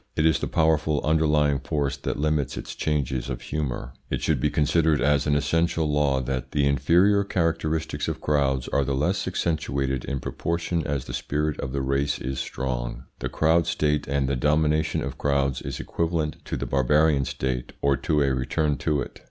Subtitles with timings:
[0.15, 3.93] It is the powerful underlying force that limits its changes of humour.
[4.09, 8.83] It should be considered as an essential law that THE INFERIOR CHARACTERISTICS OF CROWDS ARE
[8.83, 13.03] THE LESS ACCENTUATED IN PROPORTION AS THE SPIRIT OF THE RACE IS STRONG.
[13.19, 17.95] The crowd state and the domination of crowds is equivalent to the barbarian state, or
[17.97, 19.19] to a return to it.